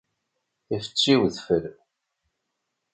[0.75, 1.65] Ifetti wedfel.